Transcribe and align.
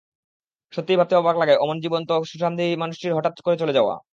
সত্যিই 0.73 0.99
ভাবতে 0.99 1.15
অবাক 1.15 1.35
লাগে, 1.37 1.55
অমন 1.57 1.77
জীবন্ত, 1.79 2.09
সুঠামদেহী 2.23 2.73
মানুষটির 2.77 3.15
হঠাৎ 3.17 3.33
করে 3.41 3.57
চলে 3.57 3.73
যাওয়া। 3.73 3.95